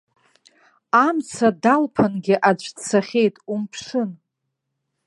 Амца 1.05 1.49
далԥангьы 1.61 2.35
аӡә 2.49 2.67
дцахьеит, 2.75 3.35
умԥшын! 3.51 4.09